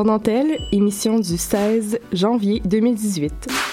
[0.00, 3.69] Sans dentelle, émission du 16 janvier 2018.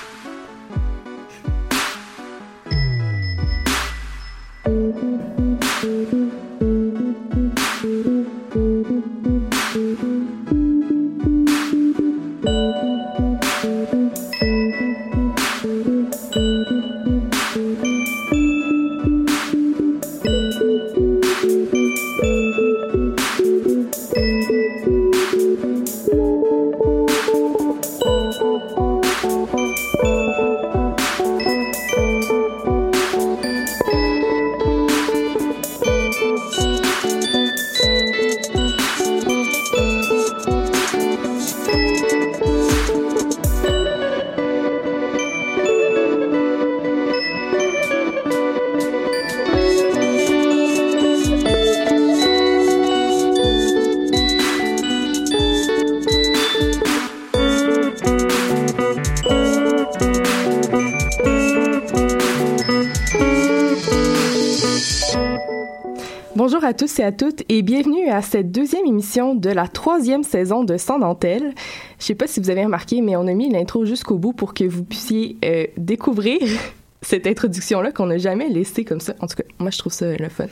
[66.97, 70.77] Tous et à toutes et bienvenue à cette deuxième émission de la troisième saison de
[70.77, 71.53] Sans dentelle.
[71.99, 74.53] Je sais pas si vous avez remarqué, mais on a mis l'intro jusqu'au bout pour
[74.55, 76.39] que vous puissiez euh, découvrir
[77.01, 79.13] cette introduction-là qu'on n'a jamais laissée comme ça.
[79.19, 80.47] En tout cas, moi, je trouve ça le fun.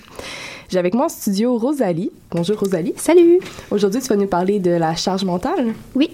[0.69, 2.11] J'ai avec moi en studio Rosalie.
[2.29, 2.93] Bonjour Rosalie.
[2.95, 3.39] Salut!
[3.71, 5.73] Aujourd'hui, tu vas nous parler de la charge mentale.
[5.95, 6.11] Oui.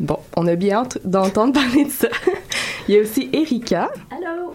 [0.00, 2.08] Bon, on a bien hâte d'entendre parler de ça.
[2.88, 3.90] Il y a aussi Erika.
[4.10, 4.52] Allô?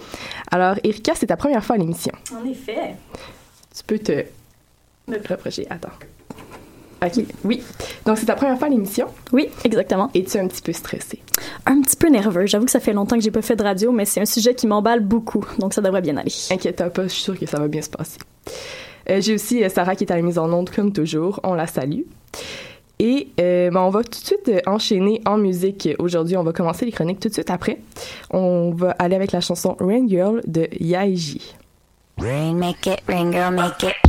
[0.49, 2.13] Alors, Erika, c'est ta première fois à l'émission.
[2.33, 2.95] En effet.
[3.75, 4.25] Tu peux te
[5.09, 5.67] me rapprocher.
[5.69, 5.89] Attends.
[7.01, 7.63] OK, oui.
[8.05, 9.07] Donc, c'est ta première fois à l'émission?
[9.31, 10.09] Oui, exactement.
[10.13, 11.21] Es-tu un petit peu stressée?
[11.65, 12.45] Un petit peu nerveux.
[12.45, 14.53] J'avoue que ça fait longtemps que j'ai pas fait de radio, mais c'est un sujet
[14.53, 16.31] qui m'emballe beaucoup, donc ça devrait bien aller.
[16.51, 18.17] Inquiète pas, je suis sûre que ça va bien se passer.
[19.09, 21.39] Euh, J'ai aussi euh, Sarah qui est à la mise en onde, comme toujours.
[21.43, 22.01] On la salue.
[22.99, 25.87] Et euh, ben, on va tout de suite euh, enchaîner en musique.
[25.99, 27.79] Aujourd'hui, on va commencer les chroniques tout de suite après.
[28.29, 31.55] On va aller avec la chanson Rain Girl de Yaiji.
[32.17, 34.08] Rain, make it, rain girl, make it.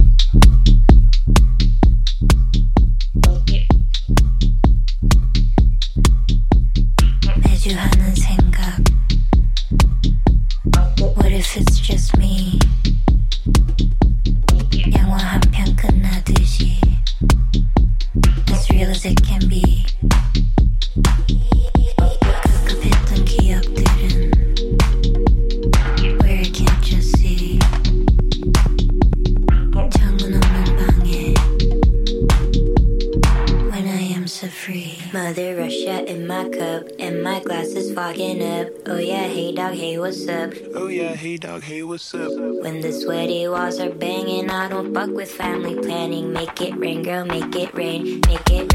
[42.14, 42.32] Up?
[42.62, 47.02] When the sweaty walls are banging I don't fuck with family planning Make it rain,
[47.02, 48.69] girl, make it rain Make it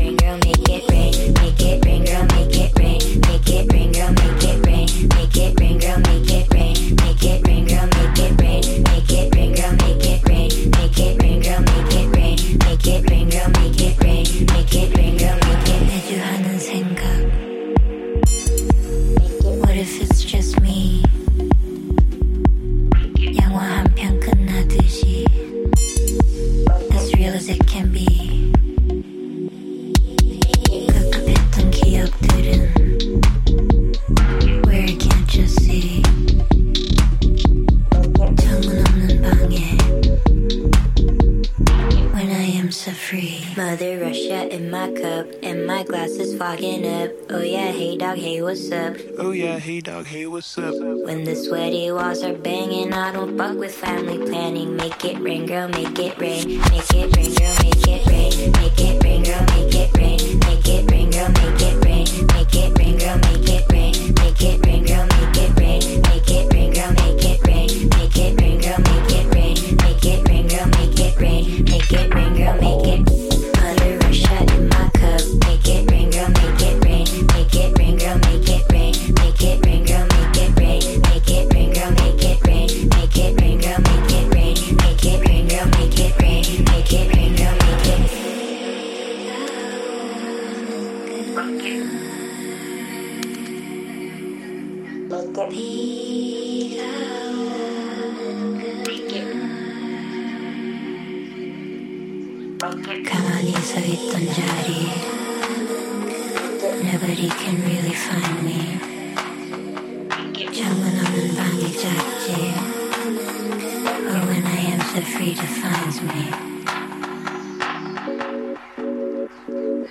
[52.15, 54.75] walls are banging, I don't fuck with family planning.
[54.75, 56.59] Make it rain, girl, make it rain.
[56.59, 58.51] Make it rain, girl, make it rain.
[58.51, 58.84] Make it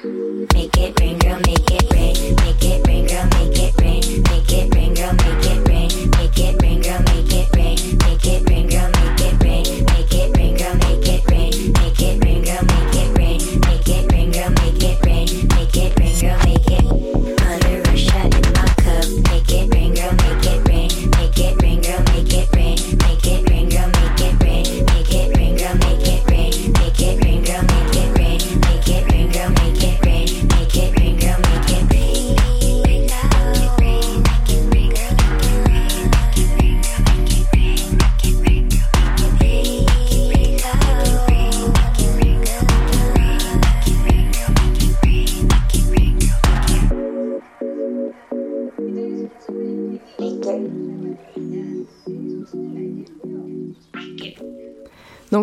[0.04, 2.36] Make it rain, girl, make it rain.
[2.36, 2.83] Make it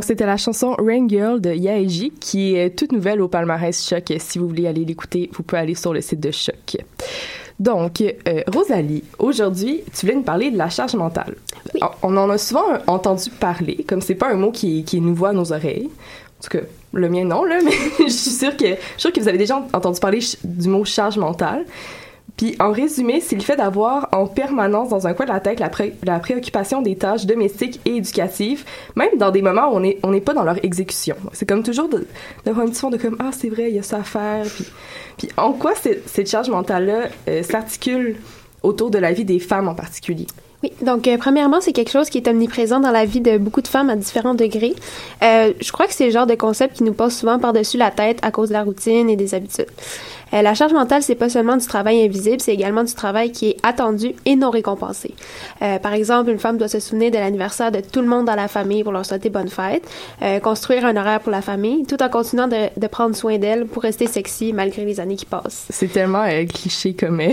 [0.02, 4.12] Donc, c'était la chanson Rain Girl de Yaeji, qui est toute nouvelle au palmarès Choc.
[4.18, 6.78] Si vous voulez aller l'écouter, vous pouvez aller sur le site de Choc.
[7.60, 11.36] Donc, euh, Rosalie, aujourd'hui, tu voulais nous parler de la charge mentale.
[11.84, 15.02] On- On en a souvent entendu parler, comme c'est pas un mot qui, qui est
[15.02, 15.88] nouveau à nos oreilles.
[16.40, 17.70] En tout cas, le mien non, là, mais
[18.00, 20.84] je suis sûre que, je suis sûre que vous avez déjà entendu parler du mot
[20.84, 21.64] charge mentale.
[22.42, 25.60] Puis en résumé, c'est le fait d'avoir en permanence dans un coin de la tête
[25.60, 28.66] la, pré- la préoccupation des tâches domestiques et éducatives,
[28.96, 31.16] même dans des moments où on n'est on pas dans leur exécution.
[31.34, 31.88] C'est comme toujours
[32.44, 34.48] d'avoir un petit fond de comme ah c'est vrai il y a ça à faire.
[35.20, 38.16] Puis, en quoi cette, charge mentale là s'articule
[38.64, 40.26] autour de la vie des femmes en particulier?
[40.64, 43.62] Oui, donc euh, premièrement, c'est quelque chose qui est omniprésent dans la vie de beaucoup
[43.62, 44.76] de femmes à différents degrés.
[45.24, 47.90] Euh, je crois que c'est le genre de concept qui nous passe souvent par-dessus la
[47.90, 49.66] tête à cause de la routine et des habitudes.
[50.34, 53.50] Euh, la charge mentale, c'est pas seulement du travail invisible, c'est également du travail qui
[53.50, 55.14] est attendu et non récompensé.
[55.62, 58.36] Euh, par exemple, une femme doit se souvenir de l'anniversaire de tout le monde dans
[58.36, 59.84] la famille pour leur souhaiter bonne fête,
[60.22, 63.66] euh, construire un horaire pour la famille, tout en continuant de, de prendre soin d'elle
[63.66, 65.66] pour rester sexy malgré les années qui passent.
[65.70, 67.30] C'est tellement euh, cliché comme euh,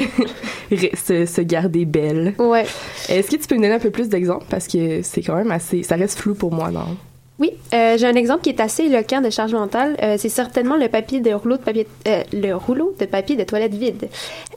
[0.95, 2.35] se, se garder belle.
[2.39, 2.67] Ouais.
[3.09, 4.47] Est-ce que tu peux nous donner un peu plus d'exemples?
[4.49, 6.97] Parce que c'est quand même assez ça reste flou pour moi non?
[7.41, 9.97] Oui, euh, j'ai un exemple qui est assez éloquent de charge mentale.
[10.03, 13.45] Euh, c'est certainement le papier de rouleau de papier, euh, le rouleau de papier de
[13.45, 14.09] toilette vide.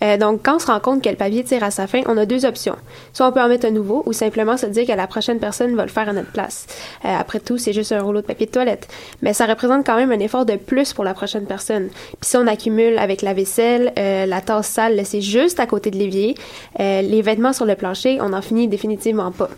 [0.03, 2.17] Euh, donc, quand on se rend compte que le papier tire à sa fin, on
[2.17, 2.75] a deux options.
[3.13, 5.75] Soit on peut en mettre un nouveau, ou simplement se dire que la prochaine personne
[5.75, 6.65] va le faire à notre place.
[7.05, 8.87] Euh, après tout, c'est juste un rouleau de papier de toilette,
[9.21, 11.89] mais ça représente quand même un effort de plus pour la prochaine personne.
[11.89, 15.97] Puis si on accumule avec la vaisselle, la tasse sale laissée juste à côté de
[15.97, 16.35] l'évier,
[16.79, 19.49] les vêtements sur le plancher, on n'en finit définitivement pas.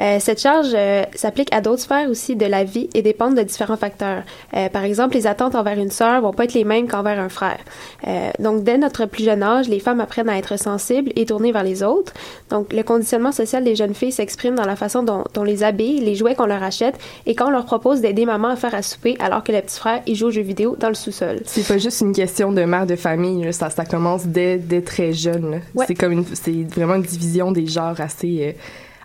[0.00, 3.42] Euh, cette charge euh, s'applique à d'autres sphères aussi de la vie et dépendent de
[3.42, 4.22] différents facteurs.
[4.54, 7.28] Euh, par exemple, les attentes envers une sœur vont pas être les mêmes qu'envers un
[7.28, 7.58] frère.
[8.06, 11.52] Euh, donc, dès notre plus jeune âge, les femmes apprennent à être sensibles et tournées
[11.52, 12.12] vers les autres.
[12.50, 16.00] Donc, le conditionnement social des jeunes filles s'exprime dans la façon dont on les habille,
[16.00, 18.82] les jouets qu'on leur achète et quand on leur propose d'aider maman à faire à
[18.82, 21.40] souper alors que le petit frère y joue aux jeux vidéo dans le sous-sol.
[21.44, 24.80] C'est pas juste une question de mère de famille, là, ça, ça commence dès, dès
[24.80, 25.60] très jeune.
[25.74, 25.84] Ouais.
[25.86, 28.52] C'est comme une, c'est vraiment une division des genres assez, euh,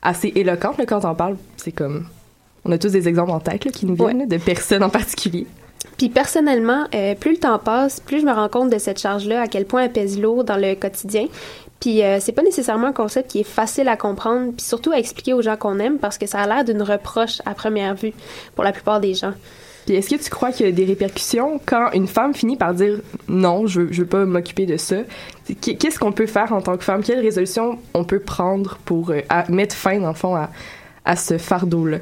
[0.04, 1.38] assez éloquente là, quand on parle.
[1.58, 2.06] C'est comme,
[2.66, 5.48] on a tous des exemples en tête là, qui nous viennent de personnes en particulier.
[5.98, 9.42] Puis personnellement, euh, plus le temps passe, plus je me rends compte de cette charge-là,
[9.42, 11.28] à quel point elle pèse lourd dans le quotidien.
[11.80, 14.98] Puis euh, c'est pas nécessairement un concept qui est facile à comprendre, puis surtout à
[14.98, 18.14] expliquer aux gens qu'on aime, parce que ça a l'air d'une reproche à première vue
[18.56, 19.34] pour la plupart des gens.
[19.86, 22.74] Puis est-ce que tu crois qu'il y a des répercussions quand une femme finit par
[22.74, 24.98] dire non, je je veux pas m'occuper de ça?
[25.62, 27.04] Qu- Qu'est-ce qu'on peut faire en tant que femme?
[27.04, 30.50] Quelle résolution on peut prendre pour euh, mettre fin, dans le fond, à,
[31.06, 31.98] à ce fardeau-là?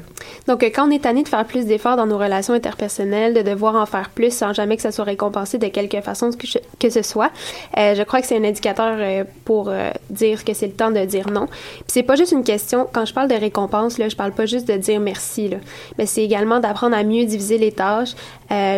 [0.46, 3.42] Donc, euh, quand on est tanné de faire plus d'efforts dans nos relations interpersonnelles, de
[3.42, 6.30] devoir en faire plus sans jamais que ça soit récompensé de quelque façon
[6.78, 7.30] que, ce soit,
[7.76, 9.72] euh, je crois que c'est un indicateur euh, pour
[10.10, 11.46] dire que c'est le temps de dire non.
[11.46, 14.46] Puis c'est pas juste une question, quand je parle de récompense, là, je parle pas
[14.46, 15.58] juste de dire merci, là,
[15.98, 18.14] mais c'est également d'apprendre à mieux diviser les tâches,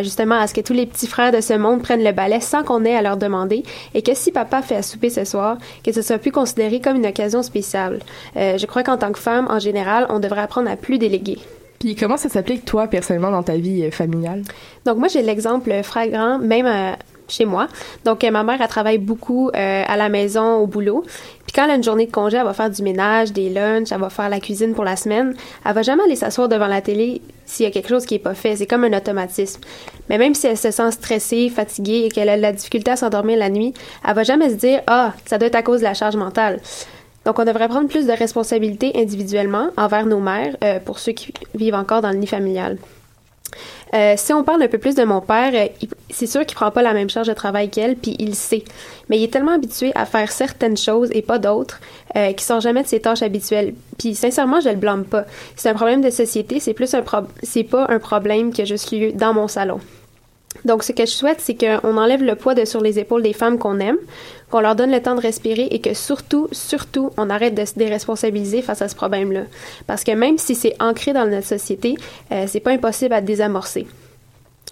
[0.01, 2.63] justement à ce que tous les petits frères de ce monde prennent le balai sans
[2.63, 3.63] qu'on ait à leur demander,
[3.93, 6.97] et que si papa fait à souper ce soir, que ce soit plus considéré comme
[6.97, 7.99] une occasion spéciale.
[8.35, 11.37] Je crois qu'en tant que femme, en général, on devrait apprendre à plus déléguer.
[11.79, 14.43] Puis comment ça s'applique, toi, personnellement, dans ta vie euh, familiale?
[14.85, 16.93] Donc moi j'ai l'exemple flagrant même euh,
[17.27, 17.67] chez moi.
[18.03, 21.03] Donc euh, ma mère elle travaille beaucoup euh, à la maison au boulot.
[21.45, 23.91] Puis quand elle a une journée de congé, elle va faire du ménage, des lunchs,
[23.91, 25.35] elle va faire la cuisine pour la semaine.
[25.65, 28.19] Elle va jamais aller s'asseoir devant la télé s'il y a quelque chose qui est
[28.19, 29.61] pas fait, c'est comme un automatisme.
[30.09, 32.95] Mais même si elle se sent stressée, fatiguée et qu'elle a de la difficulté à
[32.95, 33.73] s'endormir la nuit,
[34.07, 36.59] elle va jamais se dire "Ah, ça doit être à cause de la charge mentale."
[37.25, 41.33] Donc, on devrait prendre plus de responsabilités individuellement envers nos mères euh, pour ceux qui
[41.55, 42.77] vivent encore dans le nid familial.
[43.93, 46.71] Euh, si on parle un peu plus de mon père, euh, c'est sûr qu'il prend
[46.71, 48.63] pas la même charge de travail qu'elle, puis il sait.
[49.09, 51.79] Mais il est tellement habitué à faire certaines choses et pas d'autres,
[52.15, 53.73] euh, qu'il sort jamais de ses tâches habituelles.
[53.97, 55.25] Puis sincèrement, je le blâme pas.
[55.55, 57.03] C'est un problème de société, c'est plus un
[57.43, 59.79] c'est pas un problème qui a juste lieu dans mon salon.
[60.65, 63.33] Donc, ce que je souhaite, c'est qu'on enlève le poids de sur les épaules des
[63.33, 63.97] femmes qu'on aime,
[64.49, 67.75] qu'on leur donne le temps de respirer et que surtout, surtout, on arrête de se
[67.75, 69.41] déresponsabiliser face à ce problème-là.
[69.87, 71.95] Parce que même si c'est ancré dans notre société,
[72.31, 73.87] euh, c'est pas impossible à désamorcer.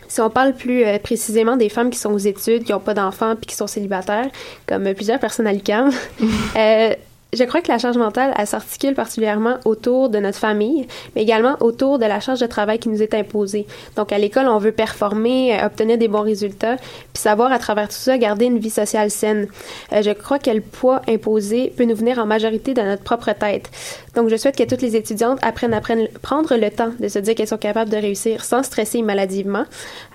[0.08, 2.94] Si on parle plus euh, précisément des femmes qui sont aux études, qui n'ont pas
[2.94, 4.30] d'enfants puis qui sont célibataires,
[4.68, 5.92] comme plusieurs personnes à l'UQAM,
[6.56, 6.94] euh,
[7.36, 11.56] je crois que la charge mentale, elle s'articule particulièrement autour de notre famille, mais également
[11.60, 13.66] autour de la charge de travail qui nous est imposée.
[13.96, 17.88] Donc, à l'école, on veut performer, euh, obtenir des bons résultats, puis savoir à travers
[17.88, 19.48] tout ça garder une vie sociale saine.
[19.92, 23.32] Euh, je crois que le poids imposé peut nous venir en majorité de notre propre
[23.34, 23.70] tête.
[24.16, 27.36] Donc, je souhaite que toutes les étudiantes apprennent à prendre, le temps de se dire
[27.36, 29.66] qu'elles sont capables de réussir sans stresser maladivement,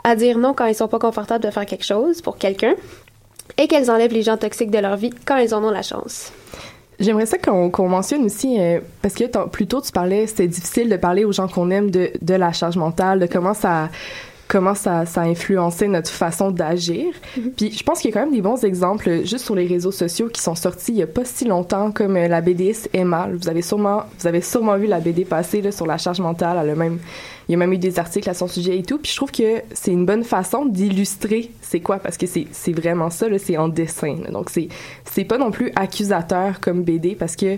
[0.05, 2.75] à dire non quand elles sont pas confortables de faire quelque chose pour quelqu'un,
[3.57, 6.33] et qu'elles enlèvent les gens toxiques de leur vie quand elles en ont la chance.
[7.01, 10.89] J'aimerais ça qu'on qu'on mentionne aussi, euh, parce que plus tôt tu parlais, c'était difficile
[10.89, 13.89] de parler aux gens qu'on aime de, de la charge mentale, de comment ça
[14.49, 17.15] comment ça, ça a influencé notre façon d'agir.
[17.57, 19.93] Puis je pense qu'il y a quand même des bons exemples juste sur les réseaux
[19.93, 23.29] sociaux qui sont sortis il y a pas si longtemps, comme euh, la BDiste Emma.
[23.31, 26.59] Vous avez sûrement vous avez sûrement vu la BD passer là, sur la charge mentale.
[26.63, 26.99] Elle a même
[27.49, 28.99] il y a même eu des articles à son sujet et tout.
[28.99, 33.11] Puis je trouve que c'est une bonne façon d'illustrer c'est quoi, parce que c'est vraiment
[33.11, 34.17] ça, c'est en dessin.
[34.23, 34.31] là.
[34.31, 37.57] Donc c'est pas non plus accusateur comme BD, parce que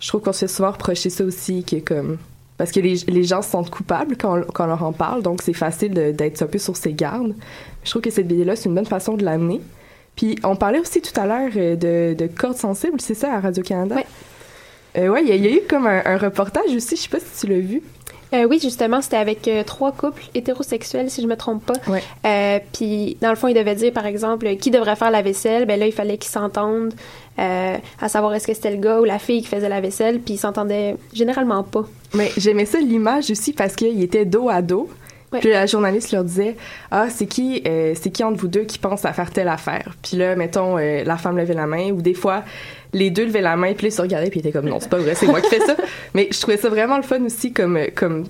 [0.00, 2.18] je trouve qu'on se fait souvent reprocher ça aussi, que comme
[2.58, 5.22] parce que les, les gens se sentent coupables quand, on- quand on leur en parle,
[5.22, 7.34] donc c'est facile d'être un peu sur ses gardes.
[7.84, 9.60] Je trouve que cette BD-là, c'est une bonne façon de l'amener.
[10.16, 13.40] Puis on parlait aussi tout à l'heure euh, de, de cordes sensibles, c'est ça, à
[13.40, 13.96] Radio-Canada?
[13.96, 14.06] Ouais.
[14.96, 17.02] Euh, ouais, il y, a- il y a eu comme un, un reportage aussi, je
[17.02, 17.82] sais pas si tu l'as vu.
[18.32, 21.74] Euh, oui, justement, c'était avec euh, trois couples hétérosexuels, si je me trompe pas.
[21.88, 22.02] Ouais.
[22.26, 25.66] Euh, puis, dans le fond, il devait dire, par exemple, qui devrait faire la vaisselle.
[25.66, 26.94] Ben là, il fallait qu'ils s'entendent,
[27.38, 30.20] à savoir est-ce que c'était le gars ou la fille qui faisait la vaisselle.
[30.20, 31.84] Puis, ils s'entendaient généralement pas.
[32.14, 34.88] Mais j'aimais ça l'image aussi parce qu'il était dos à dos.
[35.32, 35.40] Ouais.
[35.40, 36.56] Puis la journaliste leur disait
[36.90, 39.94] ah c'est qui euh, c'est qui entre vous deux qui pense à faire telle affaire.
[40.02, 42.44] Puis là mettons euh, la femme levait la main ou des fois
[42.92, 44.88] les deux levaient la main puis ils se regardaient puis ils étaient comme non c'est
[44.88, 45.76] pas vrai c'est moi qui fais ça.
[46.14, 48.24] Mais je trouvais ça vraiment le fun aussi comme comme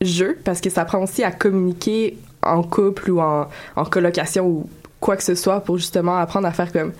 [0.00, 4.70] jeu parce que ça apprend aussi à communiquer en couple ou en, en colocation ou
[5.00, 6.92] quoi que ce soit pour justement apprendre à faire comme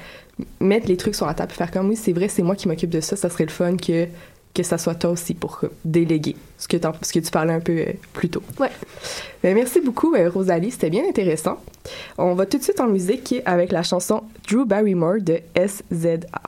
[0.60, 2.68] mettre les trucs sur la table et faire comme oui c'est vrai c'est moi qui
[2.68, 4.06] m'occupe de ça ça serait le fun que
[4.54, 7.60] que ça soit toi aussi pour déléguer ce que, t'en- ce que tu parlais un
[7.60, 8.42] peu euh, plus tôt.
[8.58, 8.70] Ouais.
[9.42, 10.70] Ben, merci beaucoup, euh, Rosalie.
[10.72, 11.58] C'était bien intéressant.
[12.16, 16.42] On va tout de suite en musique avec la chanson Drew Barrymore de SZA.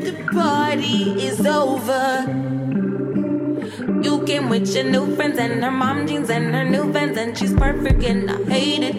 [0.00, 2.24] The party is over?
[4.02, 7.36] You came with your new friends and her mom jeans and her new vans and
[7.36, 8.96] she's perfect and I hate it.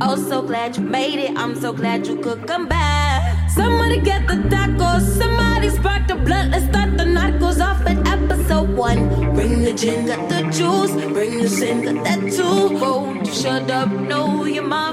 [0.00, 1.36] Oh, so glad you made it.
[1.36, 3.50] I'm so glad you could come back.
[3.50, 5.02] Somebody get the tacos.
[5.16, 6.50] Somebody spark the blunt.
[6.52, 7.08] Let's start the
[7.38, 9.34] goes off at episode one.
[9.34, 10.92] Bring the gin, got the juice.
[11.12, 13.24] Bring the sin, got that too.
[13.24, 13.90] You shut up?
[13.90, 14.92] No, you're my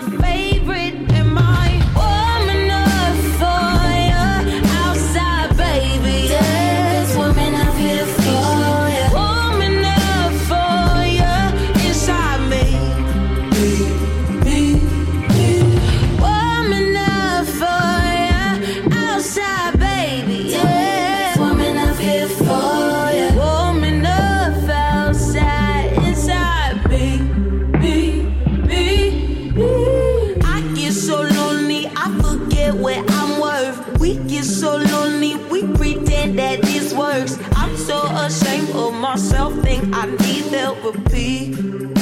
[40.94, 41.96] need therapy.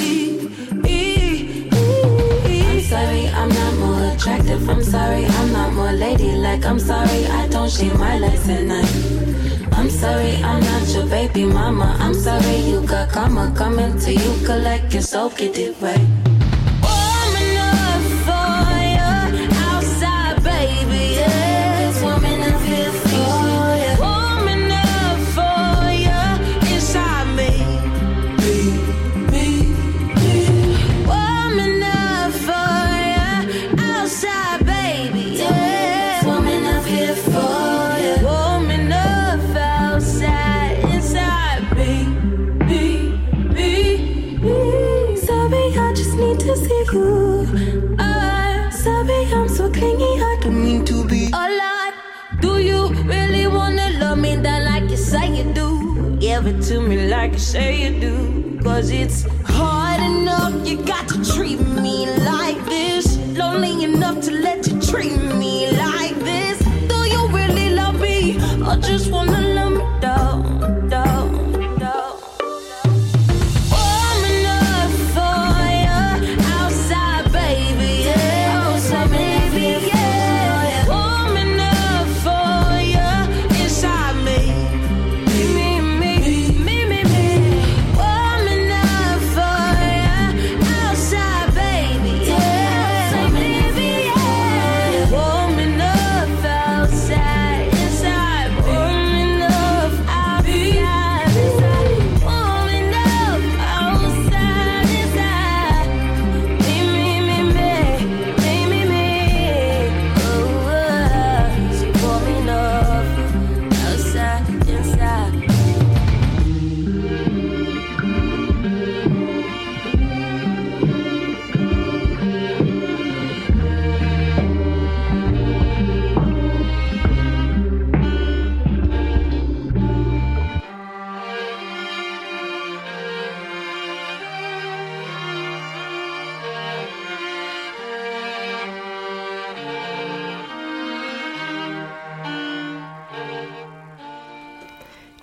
[2.69, 4.69] I'm sorry, I'm not more attractive.
[4.69, 6.65] I'm sorry, I'm not more ladylike.
[6.65, 9.73] I'm sorry, I don't shave my legs at night.
[9.73, 11.95] I'm sorry, I'm not your baby mama.
[11.99, 14.45] I'm sorry, you got karma coming to you.
[14.45, 16.22] Collect your soul, get it right.
[58.83, 59.22] позиции.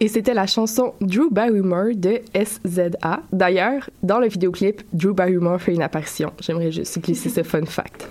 [0.02, 3.21] Et c'était la chanson Drew Barrymore de SZA.
[3.35, 6.32] D'ailleurs, dans le vidéoclip, Drew Barrymore fait une apparition.
[6.41, 8.08] J'aimerais juste glisser ce fun fact.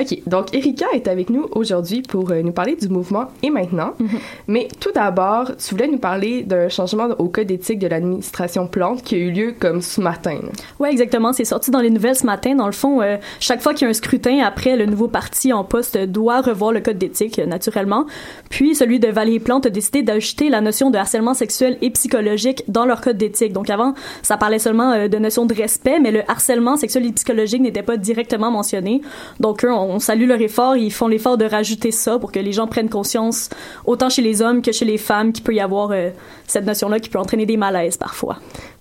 [0.00, 3.94] OK, donc Erika est avec nous aujourd'hui pour euh, nous parler du mouvement Et maintenant.
[4.48, 9.02] Mais tout d'abord, tu voulais nous parler d'un changement au code d'éthique de l'administration Plante
[9.02, 10.40] qui a eu lieu comme ce matin.
[10.80, 11.32] Ouais, exactement.
[11.32, 12.56] C'est sorti dans les nouvelles ce matin.
[12.56, 15.52] Dans le fond, euh, chaque fois qu'il y a un scrutin, après, le nouveau parti
[15.52, 18.06] en poste doit revoir le code d'éthique, euh, naturellement.
[18.48, 22.64] Puis, celui de Valérie Plante a décidé d'ajouter la notion de harcèlement sexuel et psychologique
[22.68, 23.52] dans leur code d'éthique.
[23.52, 27.12] Donc, avant, ça parlait seulement euh, de notion de respect, mais le harcèlement sexuel et
[27.12, 29.02] psychologique n'était pas directement mentionné.
[29.38, 30.76] Donc, eux, on, on salue leur effort.
[30.76, 33.50] Ils font l'effort de rajouter ça pour que les gens prennent conscience,
[33.84, 36.10] autant chez les hommes que chez les femmes, qu'il peut y avoir euh,
[36.46, 38.36] cette notion-là qui peut entraîner des malaises parfois.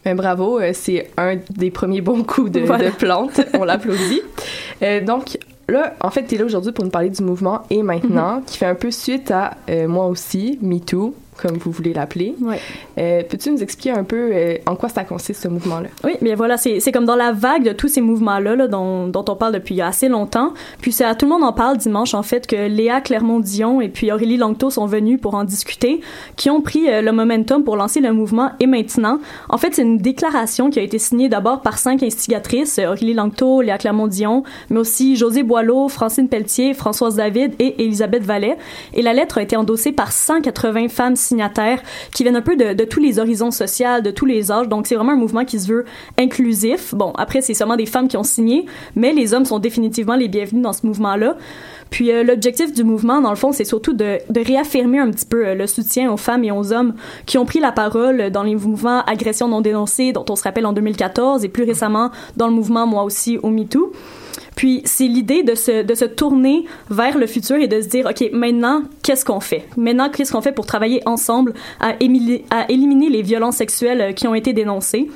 [0.06, 2.86] Ben, bravo, euh, c'est un des premiers bons coups de, Voilà.
[2.89, 3.41] de Plante.
[3.54, 4.21] On l'applaudit.
[4.82, 7.84] Euh, donc, là, en fait, tu es là aujourd'hui pour nous parler du mouvement Et
[7.84, 8.43] maintenant, Mhm.
[8.45, 12.36] qui fait un peu suite à euh, moi aussi, MeToo, comme vous voulez l'appeler.
[12.41, 12.60] Ouais.
[12.97, 15.89] Euh, Peux-tu nous expliquer un peu euh, en quoi ça consiste, ce mouvement-là?
[16.04, 19.25] Oui, mais voilà, c'est comme dans la vague de tous ces mouvements-là là, dont, dont
[19.28, 20.54] on parle depuis assez longtemps.
[20.82, 23.89] Puis c'est à tout le monde en parle dimanche, en fait, que Léa Clermont-Dion et
[23.89, 26.02] puis Aurélie Langto sont venus pour en discuter,
[26.36, 29.19] qui ont pris euh, le momentum pour lancer le mouvement Et maintenant.
[29.49, 33.62] En fait, c'est une déclaration qui a été signée d'abord par cinq instigatrices, Aurélie Langto,
[33.62, 38.58] Léa Clermont-Dion, mais aussi José Boileau, Francine Pelletier, Françoise David et Elisabeth Vallet.
[38.93, 41.82] Et la lettre a été endossée par 180 femmes signataires
[42.13, 44.68] qui viennent un peu de, tous les horizons sociaux, de tous les âges.
[44.68, 45.86] Donc, c'est vraiment un mouvement qui se veut
[46.18, 46.94] inclusif.
[46.94, 48.65] Bon, après, c'est seulement des femmes qui ont signé,
[48.96, 51.38] mais les hommes sont définitivement les bienvenus dans ce mouvement-là.
[51.89, 55.48] Puis euh, l'objectif du mouvement, dans le fond, c'est surtout de, réaffirmer un petit peu
[55.48, 56.94] euh, le soutien aux femmes et aux hommes
[57.26, 60.65] qui ont pris la parole dans les mouvements agression non dénoncée, dont on se rappelle
[60.65, 63.92] en 2014, et plus récemment dans le mouvement Moi aussi au MeToo.
[64.60, 68.06] Puis c'est l'idée de se, de se tourner vers le futur et de se dire,
[68.06, 69.63] OK, maintenant, qu'est-ce qu'on fait?
[69.78, 71.91] Maintenant, qu'est-ce qu'on fait pour travailler ensemble à,
[72.50, 75.10] à éliminer les violences sexuelles euh, qui ont été dénoncées?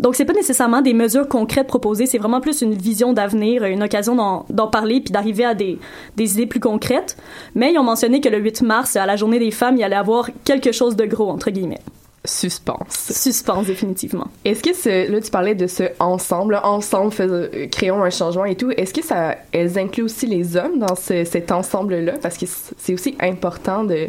[0.00, 3.82] Donc, c'est pas nécessairement des mesures concrètes proposées, c'est vraiment plus une vision d'avenir, une
[3.82, 5.78] occasion d'en d'en parler puis d'arriver à des,
[6.18, 7.16] des idées plus concrètes.
[7.54, 9.84] Mais ils ont mentionné que le 8 mars, à la journée des femmes, il y
[9.84, 11.80] allait avoir quelque chose de gros, entre guillemets.
[12.24, 13.12] Suspense.
[13.14, 14.26] Suspense, définitivement.
[14.44, 18.10] Est-ce que ce, là, tu parlais de ce ensemble, là, ensemble, fais- euh, créons un
[18.10, 18.70] changement et tout.
[18.72, 22.14] Est-ce que ça, elles incluent aussi les hommes dans ce- cet ensemble-là?
[22.20, 22.44] Parce que
[22.78, 24.08] c'est aussi important de,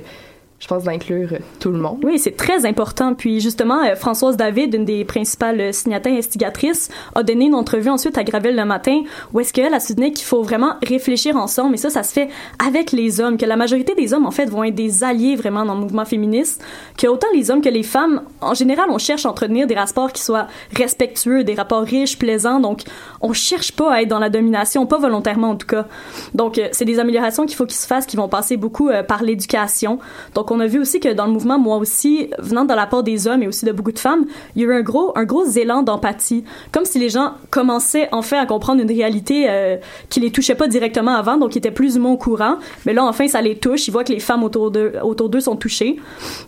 [0.62, 1.98] je pense, d'inclure tout le monde.
[2.04, 3.16] Oui, c'est très important.
[3.16, 8.16] Puis justement, euh, Françoise David, une des principales signataires instigatrices, a donné une entrevue ensuite
[8.20, 9.02] à Gravel le matin
[9.34, 11.74] où est-ce qu'elle a soutenu qu'il faut vraiment réfléchir ensemble.
[11.74, 12.30] Et ça, ça se fait
[12.64, 15.66] avec les hommes, que la majorité des hommes, en fait, vont être des alliés vraiment
[15.66, 16.64] dans le mouvement féministe,
[16.96, 20.14] que autant les hommes que les femmes, en général, on cherche à entretenir des rapports
[20.14, 20.46] qui soient
[20.76, 22.60] respectueux, des rapports riches, plaisants.
[22.60, 22.84] Donc,
[23.22, 25.88] on cherche pas à être dans la domination, pas volontairement en tout cas.
[26.36, 29.02] Donc, euh, c'est des améliorations qu'il faut qu'ils se fassent, qui vont passer beaucoup euh,
[29.02, 29.98] par l'éducation.
[30.36, 33.04] Donc, on a vu aussi que dans le mouvement, moi aussi, venant de la part
[33.04, 35.24] des hommes et aussi de beaucoup de femmes, il y a eu un gros, un
[35.24, 36.44] gros élan d'empathie.
[36.72, 39.78] Comme si les gens commençaient enfin à comprendre une réalité euh,
[40.10, 42.58] qui les touchait pas directement avant, donc ils étaient plus ou moins au courant.
[42.86, 43.88] Mais là, enfin, ça les touche.
[43.88, 45.98] Ils voient que les femmes autour d'eux, autour d'eux sont touchées.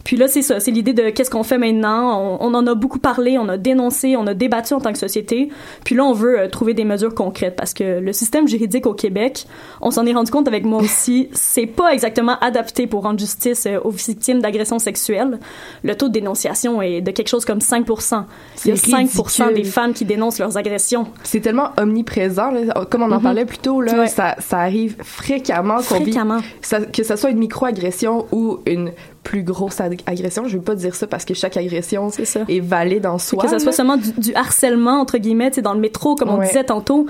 [0.03, 0.59] Puis là, c'est ça.
[0.59, 2.37] C'est l'idée de qu'est-ce qu'on fait maintenant.
[2.41, 4.99] On, on en a beaucoup parlé, on a dénoncé, on a débattu en tant que
[4.99, 5.49] société.
[5.83, 8.93] Puis là, on veut euh, trouver des mesures concrètes parce que le système juridique au
[8.93, 9.45] Québec,
[9.81, 13.65] on s'en est rendu compte avec moi aussi, c'est pas exactement adapté pour rendre justice
[13.65, 15.39] euh, aux victimes d'agressions sexuelles,
[15.83, 18.25] le taux de dénonciation est de quelque chose comme 5%
[18.65, 19.53] Il y a C'est 5 ridicule.
[19.53, 21.07] des femmes qui dénoncent leurs agressions.
[21.23, 22.85] C'est tellement omniprésent, là.
[22.89, 23.21] comme on en Mhm.
[23.23, 24.07] parlait plus tôt, là, Ouais.
[24.07, 26.39] ça, ça arrive fréquemment vit- Fréquemment.
[26.61, 28.91] ça- que ça soit une micro-agression ou une
[29.23, 30.45] plus grosse ag- agression.
[30.47, 32.41] Je veux pas dire ça parce que chaque agression C'est ça.
[32.49, 33.41] est valide en soi.
[33.43, 36.63] que ça soit seulement du, du harcèlement entre guillemets, dans le métro comme on disait
[36.65, 37.05] tantôt,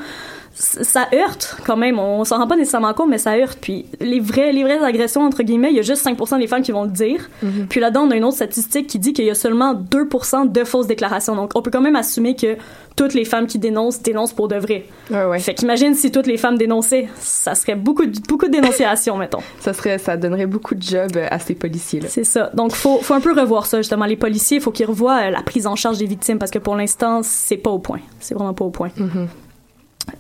[0.54, 2.00] ça heurte quand même.
[2.00, 3.58] On s'en rend pas nécessairement compte, mais ça heurte.
[3.60, 6.62] Puis les vraies, les vraies agressions entre guillemets, il y a juste 5% des femmes
[6.62, 7.30] qui vont le dire.
[7.42, 7.68] Mhm.
[7.70, 10.64] Puis là-dedans, on a une autre statistique qui dit qu'il y a seulement 2% de
[10.64, 11.36] fausses déclarations.
[11.36, 12.58] Donc on peut quand même assumer que
[12.96, 14.86] toutes les femmes qui dénoncent dénoncent pour de vrai.
[15.10, 15.40] Ouais, ouais.
[15.40, 19.42] Fait qu'imagine si toutes les femmes dénonçaient, ça serait beaucoup de, beaucoup de dénonciations, mettons.
[19.60, 22.10] Ça serait, ça donnerait beaucoup de jobs à ces policiers-là.
[22.10, 22.52] C'est ça.
[22.54, 24.06] Donc, faut, faut un peu revoir ça, justement.
[24.06, 26.76] Les policiers, faut qu'ils revoient euh, la prise en charge des victimes parce que pour
[26.76, 28.00] l'instant, c'est pas au point.
[28.20, 28.92] C'est vraiment pas au point.
[28.96, 29.28] Mhm.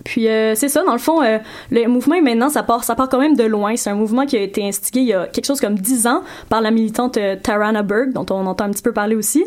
[0.03, 1.39] Puis, euh, c'est ça, dans le fond, euh,
[1.71, 3.75] le mouvement, maintenant, ça part, ça part quand même de loin.
[3.75, 6.23] C'est un mouvement qui a été instigé il y a quelque chose comme 10 ans
[6.49, 9.43] par la militante euh, Tarana Burke, dont on entend un petit peu parler aussi.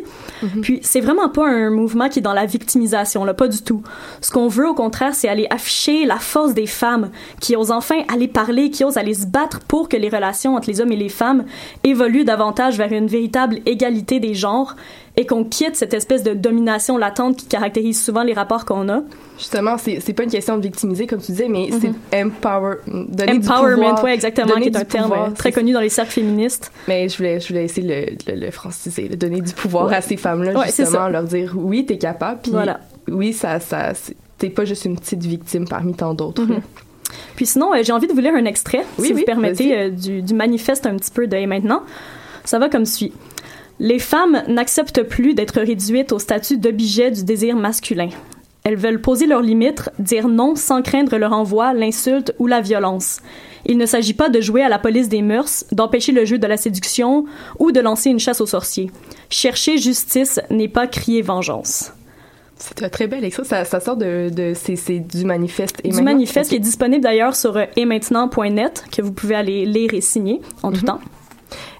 [0.62, 3.82] Puis, c'est vraiment pas un mouvement qui est dans la victimisation, là, pas du tout.
[4.20, 8.02] Ce qu'on veut, au contraire, c'est aller afficher la force des femmes qui osent enfin
[8.12, 10.96] aller parler, qui osent aller se battre pour que les relations entre les hommes et
[10.96, 11.44] les femmes
[11.84, 14.76] évoluent davantage vers une véritable égalité des genres
[15.18, 19.00] et qu'on quitte cette espèce de domination latente qui caractérise souvent les rapports qu'on a.
[19.38, 23.48] Justement, c'est pas une question de victimiser, comme tu disais, mais c'est empower, donner du
[23.48, 26.12] Empowerment, pouvoir, ouais, exactement, qui est un terme pouvoir, euh, très connu dans les cercles
[26.12, 26.70] féministes.
[26.88, 29.86] Mais je voulais, je voulais essayer de le, le, le franciser, de donner du pouvoir
[29.86, 29.94] Ouais.
[29.96, 32.80] à ces femmes-là, Ouais, justement, leur dire oui, t'es capable, puis Voilà.
[33.08, 33.92] oui, ça, ça,
[34.38, 36.42] t'es pas juste une petite victime parmi tant d'autres.
[36.42, 36.60] Mhm.
[37.36, 39.78] Puis sinon, euh, j'ai envie de vous lire un extrait, Oui, si oui, vous permettez,
[39.78, 41.82] euh, du, du manifeste un petit peu de Et maintenant.
[42.44, 43.12] Ça va comme suit.
[43.78, 48.08] Les femmes n'acceptent plus d'être réduites au statut d'objet du désir masculin.
[48.64, 53.20] Elles veulent poser leurs limites, dire non sans craindre le renvoi, l'insulte ou la violence.
[53.64, 56.46] Il ne s'agit pas de jouer à la police des mœurs, d'empêcher le jeu de
[56.46, 57.26] la séduction
[57.58, 58.90] ou de lancer une chasse aux sorciers.
[59.30, 61.92] Chercher justice n'est pas crier vengeance.
[62.58, 65.76] C'est un très bel extrait, ça, ça sort de, de c'est, c'est du manifeste.
[65.84, 69.92] Et du manifeste qui est disponible d'ailleurs sur euh, etmaintenant.net que vous pouvez aller lire
[69.92, 70.76] et signer en Mhm.
[70.78, 71.00] tout temps.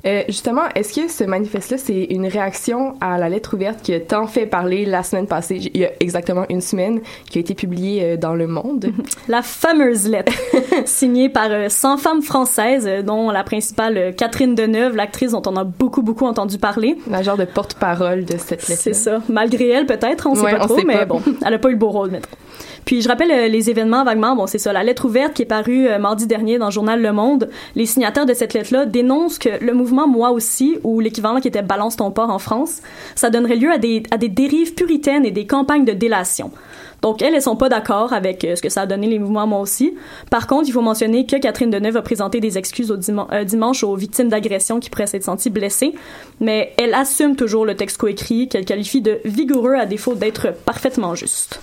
[0.07, 4.01] Euh, justement, est-ce que ce manifeste-là, c'est une réaction à la lettre ouverte qui a
[4.01, 7.55] tant fait parler la semaine passée, il y a exactement une semaine, qui a été
[7.55, 8.87] publiée euh, dans Le Monde?
[9.29, 10.33] La fameuse lettre
[10.85, 15.57] signée par euh, 100 femmes françaises, euh, dont la principale Catherine Deneuve, l'actrice dont on
[15.57, 16.97] a beaucoup beaucoup entendu parler.
[17.11, 18.81] La genre de porte-parole de cette lettre.
[18.83, 19.21] C'est ça.
[19.29, 21.05] Malgré elle, peut-être, on sait Ouais, pas trop, sait mais pas.
[21.07, 22.21] bon, elle a pas eu le beau rôle.
[22.87, 24.37] Puis je rappelle euh, les événements vaguement.
[24.37, 27.03] Bon, c'est ça, la lettre ouverte qui est parue euh, mardi dernier dans le journal
[27.03, 27.51] Le Monde.
[27.75, 31.63] Les signataires de cette lettre-là dénoncent que le mouvement Moi aussi, ou l'équivalent qui était
[31.63, 32.81] Balance ton port en France,
[33.17, 36.53] ça donnerait lieu à des, à des dérives puritaines et des campagnes de délation.
[37.03, 39.49] Donc, elles, elles sont pas d'accord avec euh, ce que ça a donné les mouvements
[39.49, 39.95] Moi aussi.
[40.31, 43.83] Par contre, il faut mentionner que Catherine Deneuve a présenté des excuses au diman- dimanche
[43.83, 45.93] aux victimes d'agression qui pourraient s'être senties blessées,
[46.41, 51.17] mais elle assume toujours le texte coécrit qu'elle qualifie de vigoureux à défaut d'être parfaitement
[51.17, 51.61] juste.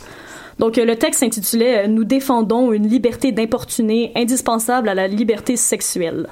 [0.60, 5.58] Donc, euh, le texte s'intitulait euh, Nous défendons une liberté d'importuner indispensable à la liberté
[5.58, 6.28] sexuelle.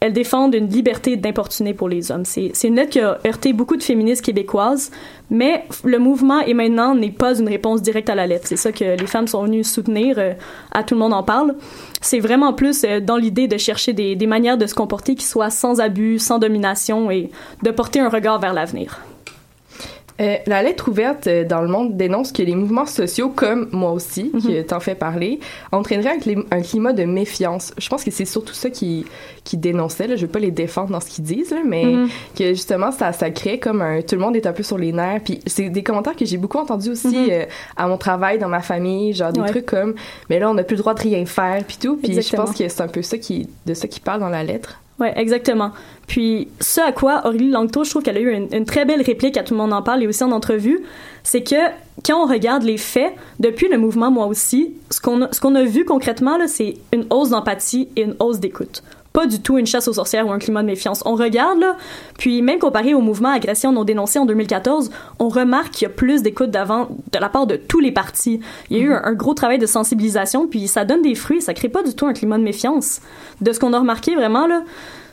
[0.00, 2.24] Elles défendent une liberté d'importuner pour les hommes.
[2.24, 4.90] C'est une lettre qui a heurté beaucoup de féministes québécoises,
[5.30, 8.48] mais le mouvement et maintenant n'est pas une réponse directe à la lettre.
[8.48, 10.18] C'est ça que les femmes sont venues soutenir.
[10.18, 10.32] euh,
[10.72, 11.54] à tout le monde en parle.
[12.00, 15.80] C'est vraiment plus dans l'idée de chercher des manières de se comporter qui soient sans
[15.80, 17.30] abus, sans domination et
[17.62, 18.98] de porter un regard vers l'avenir.
[20.20, 23.92] Euh, la lettre ouverte euh, dans le monde dénonce que les mouvements sociaux, comme moi
[23.92, 25.40] aussi, qui t'en fait parler,
[25.72, 27.72] entraîneraient un, clim- un climat de méfiance.
[27.78, 29.06] Je pense que c'est surtout ça qui,
[29.44, 30.06] qui dénonçait.
[30.06, 30.16] Là.
[30.16, 32.08] Je veux pas les défendre dans ce qu'ils disent, là, mais Mhm.
[32.38, 34.02] que justement, ça, ça crée comme un...
[34.02, 35.20] Tout le monde est un peu sur les nerfs.
[35.24, 37.28] Puis c'est des commentaires que j'ai beaucoup entendus aussi Mhm.
[37.30, 37.44] euh,
[37.76, 39.48] à mon travail, dans ma famille, genre des Ouais.
[39.48, 39.94] trucs comme
[40.30, 42.50] «Mais là, on n'a plus le droit de rien faire, puis tout.» Puis je pense
[42.56, 44.78] que c'est un peu ça qui, de ça qui parle dans la lettre.
[45.00, 45.72] Ouais, exactement.
[46.06, 49.36] Puis, ce à quoi Aurélie Langto, je trouve qu'elle a eu une, très belle réplique,
[49.36, 50.80] à tout le monde en parle et aussi en entrevue,
[51.22, 51.56] c'est que
[52.04, 55.84] quand on regarde les faits, depuis le mouvement Moi aussi, ce qu'on a, a vu
[55.84, 58.82] concrètement, c'est une hausse d'empathie et une hausse d'écoute.
[59.12, 61.02] Pas du tout une chasse aux sorcières ou un climat de méfiance.
[61.04, 61.76] On regarde, là,
[62.18, 65.94] puis même comparé au mouvement Agression non dénoncée en 2014, on remarque qu'il y a
[65.94, 68.40] plus d'écoute d'avant de la part de tous les partis.
[68.70, 71.42] Il y a eu un, un gros travail de sensibilisation, puis ça donne des fruits,
[71.42, 73.00] ça crée pas du tout un climat de méfiance.
[73.40, 74.62] De ce qu'on a remarqué vraiment, là,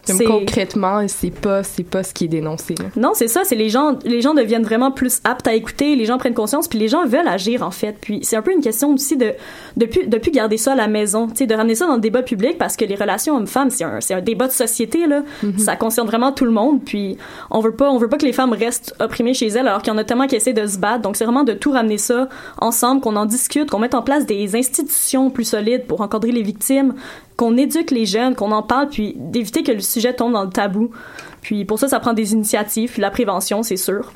[0.05, 0.25] Comme c'est...
[0.25, 2.75] concrètement, c'est pas, c'est pas ce qui est dénoncé.
[2.75, 2.85] Là.
[2.95, 6.05] Non, c'est ça, c'est les gens les gens deviennent vraiment plus aptes à écouter, les
[6.05, 7.95] gens prennent conscience puis les gens veulent agir en fait.
[7.99, 9.33] Puis c'est un peu une question aussi de
[9.77, 11.95] de plus de plus garder ça à la maison, tu sais de ramener ça dans
[11.95, 15.07] le débat public parce que les relations hommes-femmes, c'est un c'est un débat de société
[15.07, 15.23] là,
[15.57, 17.17] ça concerne vraiment tout le monde puis
[17.49, 19.93] on veut pas on veut pas que les femmes restent opprimées chez elles alors qu'il
[19.93, 21.01] y en a tellement qui essaient de se battre.
[21.01, 24.25] Donc c'est vraiment de tout ramener ça ensemble, qu'on en discute, qu'on mette en place
[24.25, 26.93] des institutions plus solides pour encadrer les victimes,
[27.39, 30.49] qu'on éduque les jeunes, qu'on en parle puis d'éviter que le sujet tombe dans le
[30.49, 30.91] tabou.
[31.39, 34.11] Puis pour ça, ça prend des initiatives, puis la prévention, c'est sûr.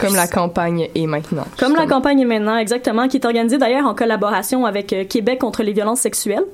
[0.00, 1.44] Comme la campagne est maintenant.
[1.58, 5.40] Comme la campagne est maintenant, exactement, qui est organisée d'ailleurs en collaboration avec euh, Québec
[5.40, 6.44] contre les violences sexuelles.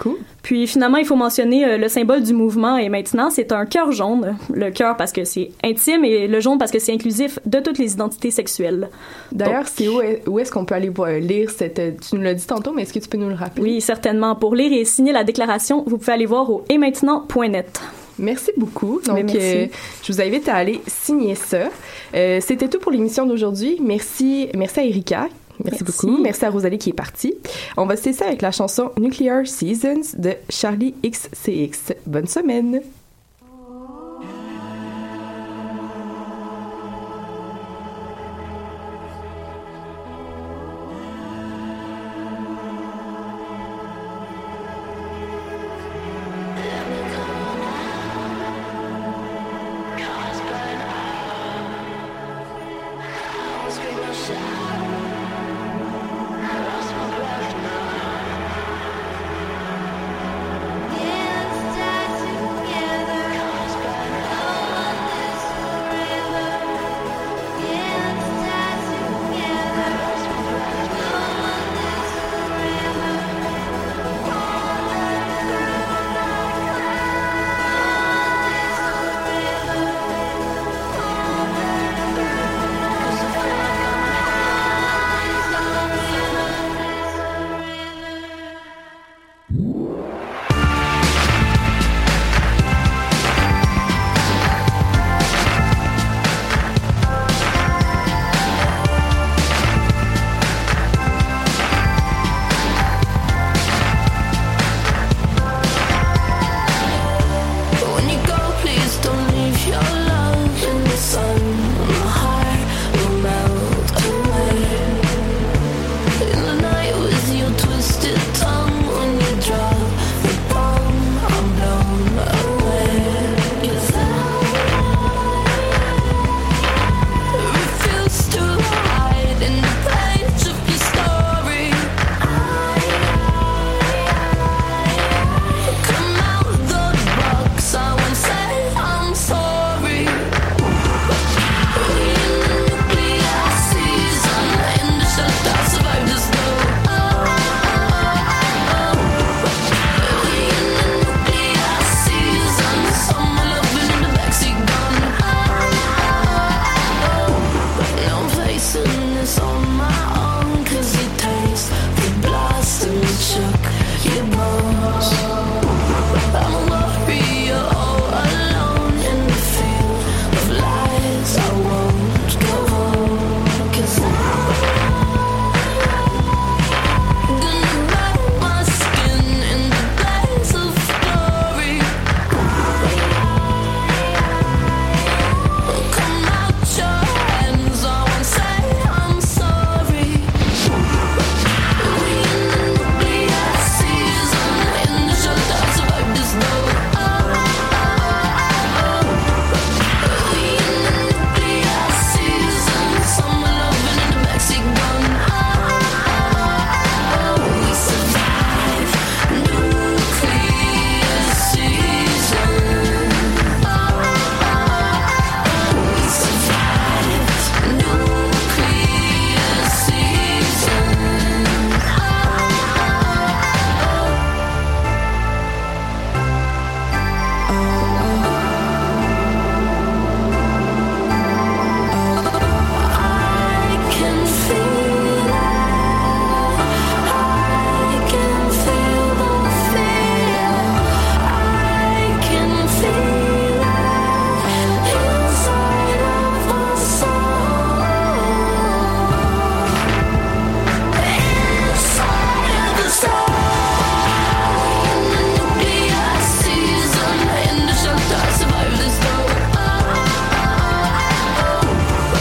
[0.00, 0.16] Cool.
[0.42, 3.92] Puis finalement, il faut mentionner euh, le symbole du mouvement et maintenant, c'est un cœur
[3.92, 4.36] jaune.
[4.52, 7.78] Le cœur parce que c'est intime et le jaune parce que c'est inclusif de toutes
[7.78, 8.88] les identités sexuelles.
[9.30, 11.78] D'ailleurs, c'est où, est- où est-ce qu'on peut aller voir- lire cette...
[11.78, 13.62] euh, Tu nous l'as dit tantôt, mais est-ce que tu peux nous le rappeler?
[13.62, 14.34] Oui, certainement.
[14.34, 17.80] Pour lire et signer la déclaration, vous pouvez aller voir au et maintenant.net.
[18.18, 19.00] Merci beaucoup.
[19.04, 19.38] Donc, Mais merci.
[19.40, 19.66] euh,
[20.02, 21.68] je vous invite à aller signer ça.
[22.14, 23.78] Euh, C'était tout pour l'émission d'aujourd'hui.
[23.82, 25.28] Merci, merci à Erika.
[25.64, 26.06] Merci, Merci.
[26.06, 26.22] beaucoup.
[26.22, 27.34] Merci à Rosalie qui est partie.
[27.76, 31.94] On va se laisser avec la chanson Nuclear Seasons de Charlie XCX.
[32.06, 32.80] Bonne semaine.